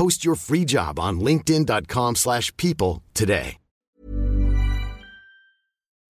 [0.00, 3.58] Post your free job on linkedin.com slash people today.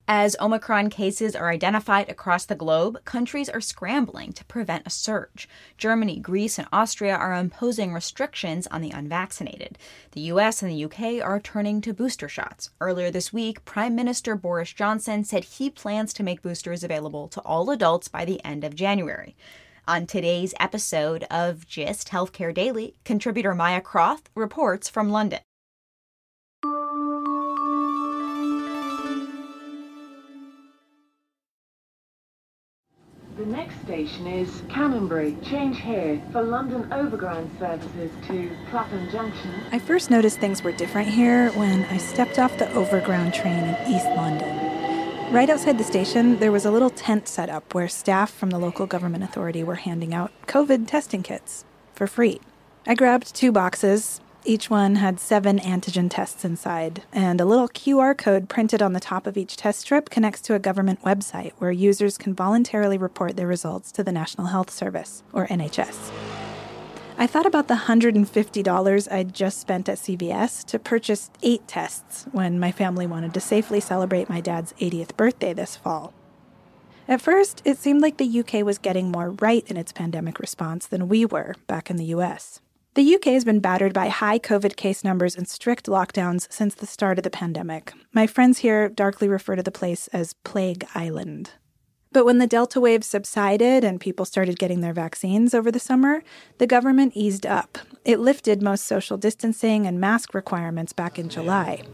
[0.06, 5.48] As Omicron cases are identified across the globe, countries are scrambling to prevent a surge.
[5.76, 9.76] Germany, Greece, and Austria are imposing restrictions on the unvaccinated.
[10.12, 12.70] The US and the UK are turning to booster shots.
[12.80, 17.40] Earlier this week, Prime Minister Boris Johnson said he plans to make boosters available to
[17.40, 19.34] all adults by the end of January.
[19.90, 25.40] On today's episode of GIST Healthcare Daily, contributor Maya Croft reports from London.
[33.36, 35.34] The next station is Canonbury.
[35.44, 39.52] Change here for London Overground services to Clapham Junction.
[39.72, 43.92] I first noticed things were different here when I stepped off the Overground train in
[43.92, 44.69] East London.
[45.30, 48.58] Right outside the station, there was a little tent set up where staff from the
[48.58, 51.64] local government authority were handing out COVID testing kits
[51.94, 52.40] for free.
[52.84, 58.18] I grabbed two boxes, each one had seven antigen tests inside, and a little QR
[58.18, 61.70] code printed on the top of each test strip connects to a government website where
[61.70, 66.10] users can voluntarily report their results to the National Health Service, or NHS.
[67.20, 72.58] I thought about the $150 I'd just spent at CVS to purchase eight tests when
[72.58, 76.14] my family wanted to safely celebrate my dad's 80th birthday this fall.
[77.06, 80.86] At first, it seemed like the UK was getting more right in its pandemic response
[80.86, 82.62] than we were back in the US.
[82.94, 86.86] The UK has been battered by high COVID case numbers and strict lockdowns since the
[86.86, 87.92] start of the pandemic.
[88.14, 91.50] My friends here darkly refer to the place as Plague Island.
[92.12, 96.24] But when the Delta wave subsided and people started getting their vaccines over the summer,
[96.58, 97.78] the government eased up.
[98.04, 101.84] It lifted most social distancing and mask requirements back in July.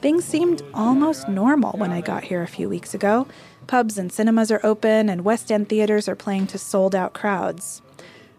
[0.00, 3.26] Things seemed almost normal when I got here a few weeks ago.
[3.66, 7.82] Pubs and cinemas are open, and West End theaters are playing to sold out crowds.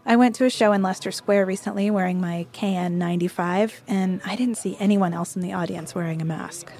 [0.05, 4.57] I went to a show in Leicester Square recently wearing my KN95, and I didn't
[4.57, 6.71] see anyone else in the audience wearing a mask.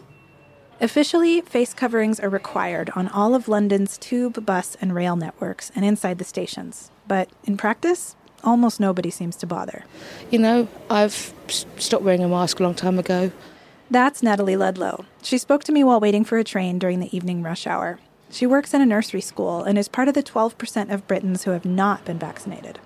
[0.84, 5.86] Officially, face coverings are required on all of London's tube, bus, and rail networks and
[5.86, 6.92] inside the stations.
[7.08, 9.86] But in practice, almost nobody seems to bother.
[10.30, 13.32] You know, I've stopped wearing a mask a long time ago.
[13.90, 15.06] That's Natalie Ludlow.
[15.22, 18.00] She spoke to me while waiting for a train during the evening rush hour.
[18.30, 21.52] She works in a nursery school and is part of the 12% of Britons who
[21.52, 22.80] have not been vaccinated.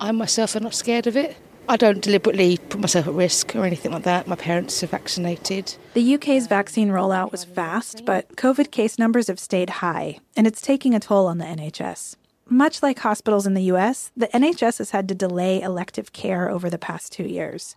[0.00, 1.36] I myself am not scared of it.
[1.68, 4.26] I don't deliberately put myself at risk or anything like that.
[4.26, 5.76] My parents are vaccinated.
[5.94, 10.60] The UK's vaccine rollout was fast, but COVID case numbers have stayed high, and it's
[10.60, 12.16] taking a toll on the NHS.
[12.48, 16.68] Much like hospitals in the US, the NHS has had to delay elective care over
[16.68, 17.76] the past two years.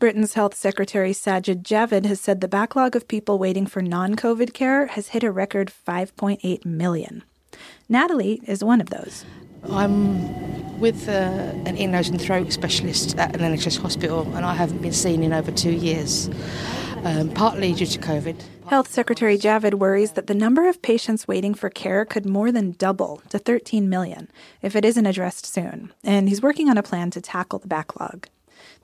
[0.00, 4.52] Britain's Health Secretary Sajid Javid has said the backlog of people waiting for non COVID
[4.52, 7.22] care has hit a record 5.8 million.
[7.88, 9.24] Natalie is one of those.
[9.70, 11.12] I'm with uh,
[11.66, 15.22] an ear, nose, and throat specialist at an NHS hospital, and I haven't been seen
[15.22, 16.30] in over two years,
[17.04, 18.40] um, partly due to COVID.
[18.68, 22.72] Health Secretary Javid worries that the number of patients waiting for care could more than
[22.72, 24.28] double to 13 million
[24.62, 28.28] if it isn't addressed soon, and he's working on a plan to tackle the backlog.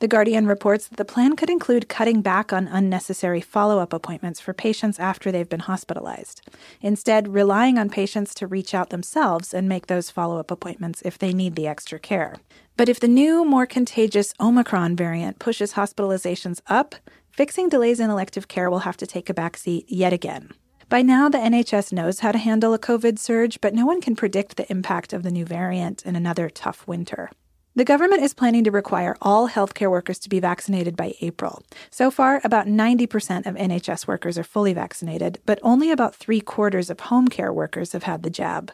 [0.01, 4.41] The Guardian reports that the plan could include cutting back on unnecessary follow up appointments
[4.41, 6.43] for patients after they've been hospitalized,
[6.81, 11.19] instead, relying on patients to reach out themselves and make those follow up appointments if
[11.19, 12.37] they need the extra care.
[12.77, 16.97] But if the new, more contagious Omicron variant pushes hospitalizations up,
[17.31, 20.51] fixing delays in elective care will have to take a backseat yet again.
[20.89, 24.15] By now, the NHS knows how to handle a COVID surge, but no one can
[24.15, 27.31] predict the impact of the new variant in another tough winter.
[27.77, 31.65] The government is planning to require all healthcare workers to be vaccinated by April.
[31.91, 36.89] So far, about 90% of NHS workers are fully vaccinated, but only about three quarters
[36.89, 38.71] of home care workers have had the jab.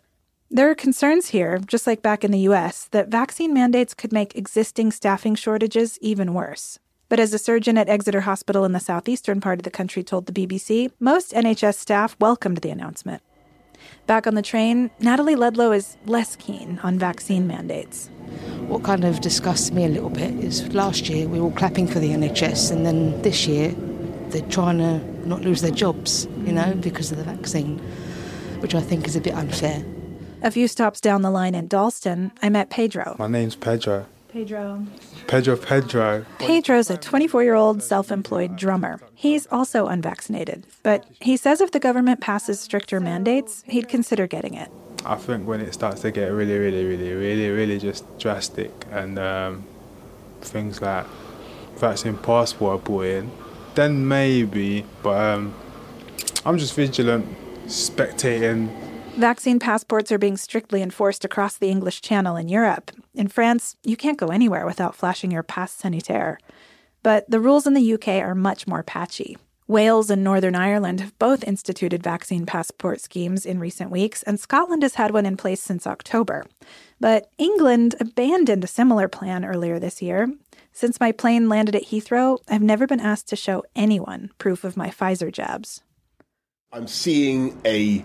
[0.51, 4.37] There are concerns here, just like back in the US, that vaccine mandates could make
[4.37, 6.79] existing staffing shortages even worse.
[7.09, 10.27] But as a surgeon at Exeter Hospital in the southeastern part of the country told
[10.27, 13.23] the BBC, most NHS staff welcomed the announcement.
[14.07, 18.11] Back on the train, Natalie Ludlow is less keen on vaccine mandates.
[18.71, 21.89] What kind of disgusts me a little bit is last year we were all clapping
[21.89, 23.75] for the NHS, and then this year
[24.29, 27.79] they're trying to not lose their jobs, you know, because of the vaccine,
[28.61, 29.85] which I think is a bit unfair.
[30.45, 33.17] A few stops down the line in Dalston, I met Pedro.
[33.19, 34.07] My name's Pedro.
[34.29, 34.87] Pedro.
[35.27, 36.25] Pedro Pedro.
[36.39, 39.01] Pedro's a 24 year old self employed drummer.
[39.17, 44.55] He's also unvaccinated, but he says if the government passes stricter mandates, he'd consider getting
[44.55, 44.71] it.
[45.05, 49.19] I think when it starts to get really, really, really, really, really just drastic and
[49.19, 49.65] um,
[50.41, 51.07] things like
[51.77, 53.31] vaccine passport brought in,
[53.75, 55.55] then maybe, but um,
[56.45, 57.27] I'm just vigilant,
[57.67, 58.69] spectating
[59.17, 62.93] Vaccine passports are being strictly enforced across the English Channel in Europe.
[63.13, 66.39] In France, you can't go anywhere without flashing your pass sanitaire.
[67.03, 69.37] But the rules in the UK are much more patchy.
[69.71, 74.83] Wales and Northern Ireland have both instituted vaccine passport schemes in recent weeks, and Scotland
[74.83, 76.45] has had one in place since October.
[76.99, 80.29] But England abandoned a similar plan earlier this year.
[80.73, 84.77] Since my plane landed at Heathrow, I've never been asked to show anyone proof of
[84.77, 85.83] my Pfizer jabs.
[86.73, 88.05] I'm seeing a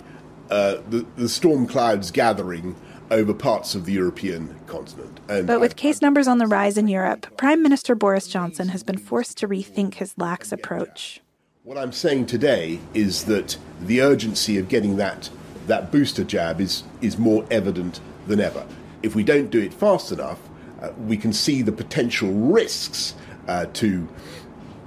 [0.51, 2.75] uh, the, the storm clouds gathering
[3.09, 5.19] over parts of the European continent.
[5.27, 8.27] And but with I, case I, numbers on the rise in Europe, Prime Minister Boris
[8.27, 11.21] Johnson has been forced to rethink his lax approach.
[11.65, 15.31] What I'm saying today is that the urgency of getting that,
[15.65, 18.67] that booster jab is, is more evident than ever.
[19.01, 20.37] If we don't do it fast enough,
[20.79, 23.15] uh, we can see the potential risks
[23.47, 24.07] uh, to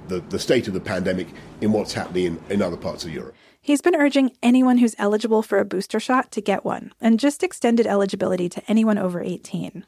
[0.07, 1.27] the, the state of the pandemic
[1.59, 3.35] in what's happening in, in other parts of Europe.
[3.59, 7.43] He's been urging anyone who's eligible for a booster shot to get one, and just
[7.43, 9.83] extended eligibility to anyone over 18.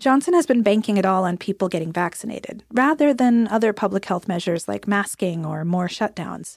[0.00, 4.26] Johnson has been banking it all on people getting vaccinated, rather than other public health
[4.26, 6.56] measures like masking or more shutdowns.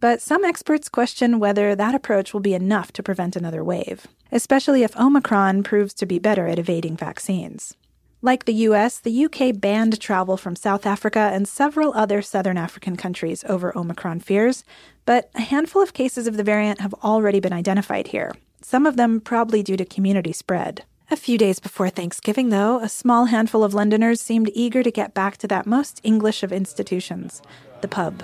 [0.00, 4.84] But some experts question whether that approach will be enough to prevent another wave, especially
[4.84, 7.76] if Omicron proves to be better at evading vaccines.
[8.22, 12.96] Like the US, the UK banned travel from South Africa and several other southern African
[12.96, 14.64] countries over Omicron fears,
[15.04, 18.32] but a handful of cases of the variant have already been identified here,
[18.62, 20.84] some of them probably due to community spread.
[21.10, 25.12] A few days before Thanksgiving, though, a small handful of Londoners seemed eager to get
[25.12, 27.42] back to that most English of institutions
[27.80, 28.22] the pub.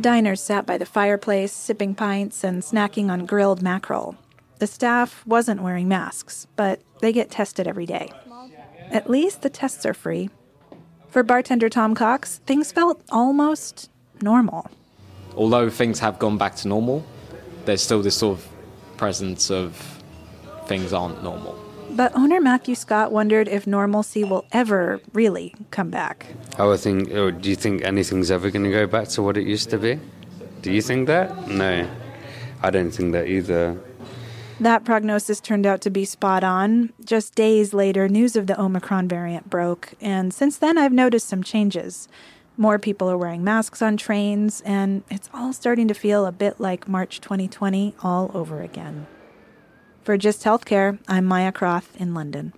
[0.00, 4.16] Diners sat by the fireplace, sipping pints and snacking on grilled mackerel.
[4.58, 8.10] The staff wasn't wearing masks, but they get tested every day.
[8.90, 10.30] At least the tests are free.
[11.08, 13.90] For bartender Tom Cox, things felt almost
[14.22, 14.70] normal.
[15.36, 17.04] Although things have gone back to normal,
[17.66, 18.48] there's still this sort of
[18.96, 20.02] presence of
[20.66, 21.58] things aren't normal.
[21.90, 26.26] But owner Matthew Scott wondered if normalcy will ever really come back.
[26.58, 27.12] Oh, I think.
[27.12, 29.78] Oh, do you think anything's ever going to go back to what it used to
[29.78, 30.00] be?
[30.62, 31.46] Do you think that?
[31.46, 31.88] No,
[32.62, 33.78] I don't think that either.
[34.60, 36.92] That prognosis turned out to be spot on.
[37.04, 41.42] Just days later, news of the Omicron variant broke, and since then I've noticed some
[41.42, 42.08] changes.
[42.56, 46.60] More people are wearing masks on trains, and it's all starting to feel a bit
[46.60, 49.06] like March 2020 all over again.
[50.04, 52.52] For Gist Healthcare, I'm Maya Croft in London.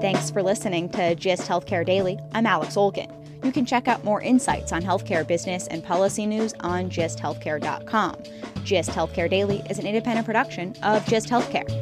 [0.00, 2.18] Thanks for listening to Gist Healthcare Daily.
[2.34, 3.08] I'm Alex Olkin.
[3.44, 8.16] You can check out more insights on healthcare business and policy news on gisthealthcare.com.
[8.64, 11.81] Gist Healthcare Daily is an independent production of Gist Healthcare.